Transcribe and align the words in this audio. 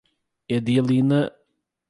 Edealina 0.49 1.21